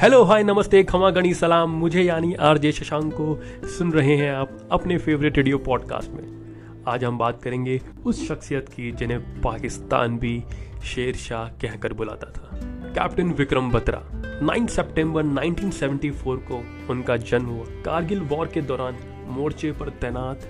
[0.00, 4.68] Hello hi नमस्ते खमा गणी सलाम। मुझे यानी आरजे शशांक को सुन रहे हैं आप
[4.70, 6.54] अपने फेवरेट रेडियो पॉडकास्ट में।
[6.88, 10.44] आज हम बात करेंगे उस शख्सियत की जिन्हें पाकिस्तान भी
[10.84, 12.50] शेर शाह कहकर बुलाता था।
[12.92, 14.02] कैप्टन विक्रम बत्रा
[14.42, 18.96] 9 सितंबर 1974 को उनका जन्म हुआ। कारगिल वॉर के दौरान
[19.28, 20.40] मोर्चे पर तैनात,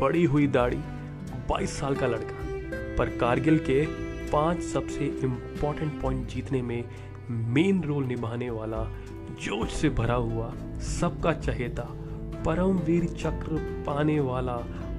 [0.00, 0.78] बड़ी हुई दाढ़ी
[1.48, 2.38] 22 साल का लड़का।
[2.96, 3.86] पर कारगिल के
[4.32, 6.84] पाँच सबसे इम्पोर्टेंट पॉइंट जीतने में
[7.32, 8.84] मेन रोल निभाने वाला
[9.42, 11.82] जोश से भरा हुआ सबका चहेता
[12.46, 14.54] परमवीर चक्र पाने वाला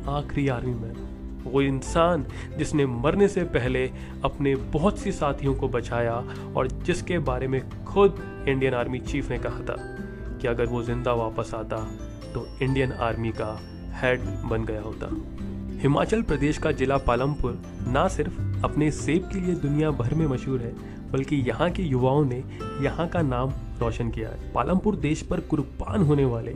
[0.07, 2.25] आखिरी आर्मी मैन वो इंसान
[2.57, 3.85] जिसने मरने से पहले
[4.23, 6.13] अपने बहुत सी साथियों को बचाया
[6.55, 9.75] और जिसके बारे में खुद इंडियन आर्मी चीफ ने कहा था
[10.41, 11.77] कि अगर वो ज़िंदा वापस आता
[12.33, 13.59] तो इंडियन आर्मी का
[14.01, 15.09] हेड बन गया होता।
[15.81, 20.61] हिमाचल प्रदेश का जिला पालमपुर ना सिर्फ़ अपने सेब के लिए दुनिया भर में मशहूर
[20.61, 20.73] है,
[21.11, 22.43] बल्कि यहाँ के युवाओं ने
[22.83, 26.55] यहाँ का नाम रोशन किया है। पालमपुर देश पर कुर्बान होने वाले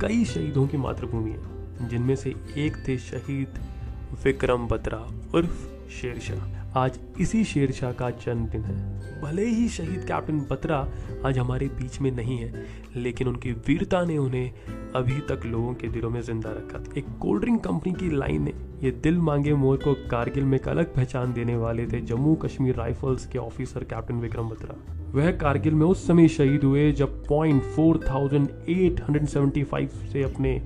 [0.00, 3.58] कई शहीदों की मातृभूमि है, जिनमें से एक थे शहीद
[4.24, 4.98] विक्रम बत्रा
[5.34, 10.76] उर्फ़ शेरशाह। आज इसी शेरशाह का जन्मदिन है। भले ही शहीद कैप्टन बत्रा
[11.26, 12.64] आज हमारे बीच में नहीं है,
[12.96, 17.04] लेकिन उनकी वीरता ने उन्हें अभी तक लोगों के दिलों में ज़िंदा रखा था। एक
[17.20, 18.52] कोल्ड ड्रिंक कंपनी की लाइन ने
[18.82, 22.74] ये दिल मांगे मोर को कारगिल में एक अलग पहचान देने वाले थे जम्मू कश्मीर
[22.74, 24.74] राइफल्स के ऑफिसर कैप्टन विक्रम बत्रा।
[25.14, 29.88] वह कारगिल में उस समय शहीद हुए जब point four thousand eight hundred seventy five
[30.12, 30.62] से अपने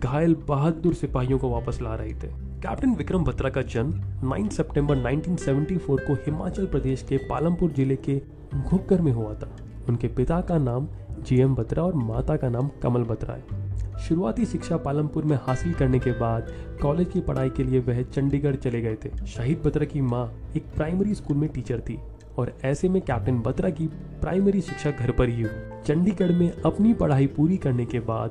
[0.00, 2.28] घायल बहादुर सिपाहियों को वापस ला रहे थे।
[2.62, 3.92] कैप्टन विक्रम बत्रा का जन्म
[4.28, 8.20] 9 सितंबर 1974 को हिमाचल प्रदेश के पालमपुर ज़िले के
[8.56, 9.56] घुक्कर में हुआ था।
[9.88, 10.88] उनके पिता का नाम
[11.20, 13.63] जीएम बत्रा और माता का नाम कमल बत्रा है।
[13.98, 16.50] शुरुआती शिक्षा पालमपुर में हासिल करने के बाद
[16.82, 20.66] कॉलेज की पढ़ाई के लिए वह चंडीगढ़ चले गए थे। शहीद बत्रा की माँ एक
[20.76, 21.98] प्राइमरी स्कूल में टीचर थी
[22.38, 23.86] और ऐसे में कैप्टन बत्रा की
[24.20, 28.30] प्राइमरी शिक्षा घर पर ही हुई। चंडीगढ़ में अपनी पढ़ाई पूरी करने के बाद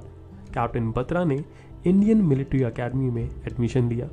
[0.54, 1.44] कैप्टन बत्रा ने
[1.88, 4.10] इंडियन मिलिट्री अकेडमी में एडमिशन लिया।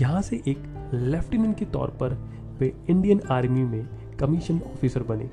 [0.00, 2.18] यहाँ से एक लेफ्टिनेंट के तौर पर
[2.60, 3.88] वे इंडियन आर्मी में
[4.20, 5.28] कमीशन ऑफिसर बने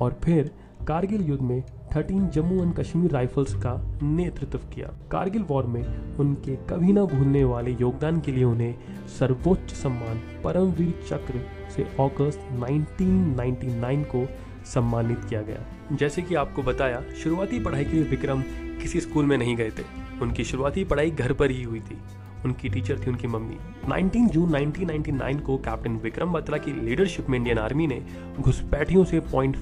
[0.00, 0.50] और फिर
[0.88, 6.56] कारगिल युद्ध में 13 जम्मू एंड कश्मीर राइफल्स का नेतृत्व किया। कारगिल वॉर में उनके
[6.56, 8.74] कभी ना भूलने वाले योगदान के लिए उन्हें
[9.18, 14.28] सर्वोच्च सम्मान परमवीर चक्र से अगस्त 1999 को
[14.64, 18.42] सम्मानित किया गया। जैसे कि आपको बताया, शुरुआती पढ़ाई के लिए विक्रम
[18.80, 19.84] किसी स्कूल में नहीं गए थे।
[20.22, 21.98] उनकी शुरुआती पढ़ाई घर पर ही हुई थी।
[22.44, 23.56] उनकी टीचर थी, उनकी मम्मी।
[23.88, 28.02] 19 जून 1999 को कैप्टन विक्रम बत्रा की लीडरशिप में इंडियन आर्मी ने
[28.40, 29.56] घुसपैठियों से पॉइंट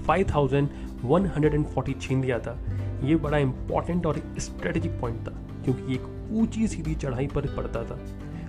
[2.01, 2.59] छीन लिया था।
[3.05, 5.33] ये बड़ा इंपॉर्टेंट और स्ट्रेटेजिक पॉइंट था,
[5.65, 8.01] क्योंकि एक ऊँची सीधी चढ़ाई पर पड़ता था।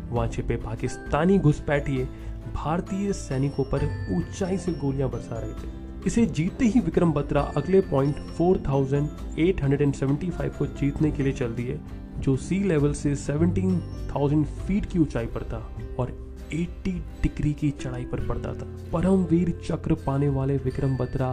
[0.09, 2.07] वहाँ छिपे पाकिस्तानी घुसपैठिए
[2.53, 5.67] भारतीय सैनिकों पर ऊंचाई से गोलियाँ बरसा रहे थे।
[6.05, 11.79] इसे जीतते ही विक्रम बत्रा अगले पॉइंट 4875 को जीतने के लिए चल दिए।
[12.21, 15.59] जो सी लेवल से 17,000 फीट की ऊंचाई पर था
[15.99, 16.11] और
[16.53, 16.91] 80
[17.23, 21.27] डिग्री की चढ़ाई पर पड़ता था। परमवीर चक्र पाने वाले विक्रम बत्रा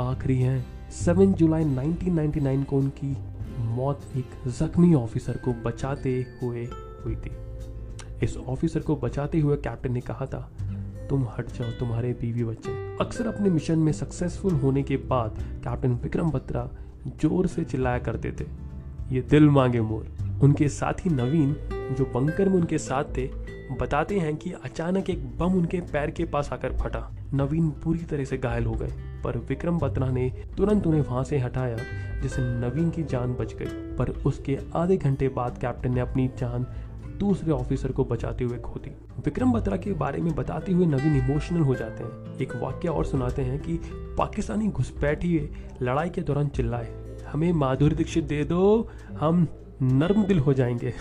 [0.00, 0.64] आखिरी हैं।
[1.04, 3.16] 7 जुलाई 1999 को उनकी
[3.74, 6.64] मौत एक जख्मी ऑफिसर को बचाते हुए
[7.04, 7.30] हुई थी।
[8.22, 10.50] इस ऑफिसर को बचाते हुए कैप्टन ने कहा था
[11.10, 15.94] तुम हट जाओ तुम्हारे बीवी बच्चे अक्सर अपने मिशन में सक्सेसफुल होने के बाद कैप्टन
[16.02, 16.68] विक्रम बत्रा
[17.22, 18.44] ज़ोर से चिल्लाया करते थे
[19.12, 20.06] ये दिल मांगे मोर।
[20.42, 21.54] उनके साथी नवीन,
[21.94, 23.26] जो बंकर में उनके साथ थे,
[23.80, 28.24] बताते हैं कि अचानक एक बम उनके पैर के पास आकर फटा। नवीन पूरी तरह
[28.24, 28.92] से घायल हो गए,
[29.24, 31.76] पर विक्रम बत्रा ने तुरंत उन्हें वहाँ से हटाया,
[32.22, 36.66] जिससे नवीन की जान बच गई। पर उसके आधे घंटे बाद कैप्टन ने अपनी जान
[37.18, 38.90] दूसरे ऑफिसर को बचाते हुए खो दी।
[39.24, 43.04] विक्रम बत्रा के बारे में बताते हुए नवीन इमोशनल हो जाते हैं। एक वाक्य और
[43.04, 43.78] सुनाते हैं कि
[44.18, 45.50] पाकिस्तानी घुसपैठिए
[45.82, 46.88] लड़ाई के दौरान चिल्लाए,
[47.26, 48.88] हमें माधुरी दीक्षित दे दो,
[49.20, 49.46] हम
[49.92, 50.94] नर्म दिल हो जाएँगे।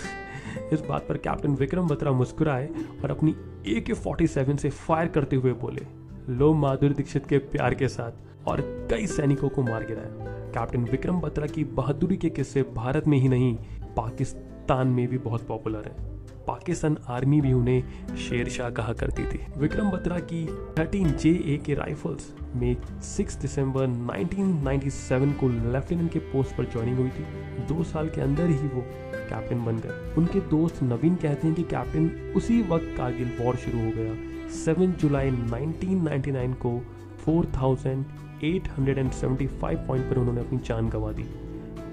[0.74, 2.68] इस बात पर कैप्टन विक्रम बत्रा मुस्कुराए
[3.03, 3.35] और अपनी
[3.68, 5.81] ए के फोर्टी सेवन से फायर करते हुए बोले,
[6.30, 8.12] लो माधुरी दीक्षित के प्यार के साथ।
[8.47, 13.18] और कई सैनिकों को मार गिराया। कैप्टन विक्रम बत्रा की बहादुरी के किस्से भारत में
[13.18, 13.56] ही नहीं,
[13.97, 16.12] पाकिस्तान में भी बहुत पॉपुलर है।
[16.48, 17.84] पाकिस्तान आर्मी भी उन्हें
[18.18, 20.45] शेर शाह कहा करती थी। विक्रम बत्रा की
[20.78, 26.98] 13 जे ए के राइफल्स में 6 दिसंबर 1997 को लेफ्टिनेंट के पोस्ट पर ज्वाइनिंग
[26.98, 27.24] हुई थी।
[27.68, 28.81] दो साल के अंदर ही वो
[29.30, 33.80] कैप्टन बन गए। उनके दोस्त नवीन कहते हैं कि कैप्टन उसी वक्त कारगिल वॉर शुरू
[33.80, 34.13] हो गया।
[34.56, 36.81] 7 जुलाई 1999 को
[37.25, 41.24] 4,875 पॉइंट पर उन्होंने अपनी जान गंवा दी।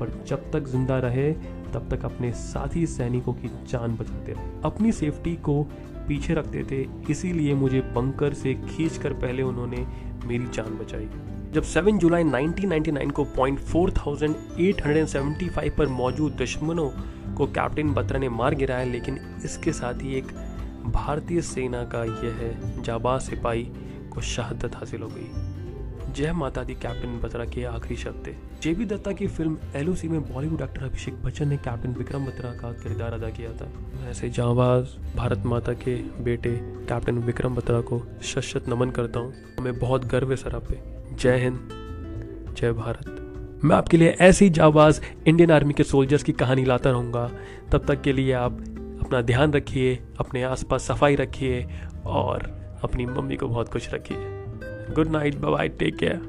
[0.00, 1.34] पर जब तक ज़िंदा रहे
[1.72, 5.62] तब तक अपने साथी सैनिकों की जान बचाते रहे। अपनी सेफ्टी को
[6.08, 9.86] पीछे रखते थे इसीलिए मुझे बंकर से खींचकर पहले उन्होंने
[10.24, 11.08] मेरी जान बचाई।
[11.52, 13.60] जब 7 जुलाई 1999 को पॉइंट
[15.78, 16.90] पर मौजूद दुश्मनों
[17.34, 20.26] को कैप्टन बत्रा ने मार गिराया, लेकिन इसके साथ ही एक
[20.86, 23.62] भारतीय सेना का यह जाबाज सिपाही
[24.12, 25.49] को शहादत हासिल हो गई।
[26.16, 30.60] जय माता दी, कैप्टन बत्रा के आखिरी शब्द। जेबी दत्ता की फ़िल्म एलओसी में बॉलीवुड
[30.60, 33.68] एक्टर अभिषेक बच्चन ने कैप्टन विक्रम बत्रा का किरदार अदा किया था।
[34.10, 36.50] ऐसे जाबाज, भारत माता के बेटे,
[36.88, 40.80] कैप्टन विक्रम बत्रा को शत नमन करता हूँ। हमें बहुत गर्व है सर आप पे।
[41.16, 41.68] जय हिंद,
[42.58, 47.30] जय भारत। मैं आपके लिए ऐसी जाबाज, इंडियन आर्मी के सोल्जर्स की कहानी लाता रहूँगा।
[47.72, 48.60] तब तक के लिए आप
[49.00, 51.66] अपना ध्यान रखिए, अपने आसपास सफ़ाई रखिए
[52.06, 52.50] और
[52.84, 54.39] अपनी मम्मी को बहुत खुश रखिए।
[54.94, 55.40] good night.
[55.40, 56.20] Bye bye take care.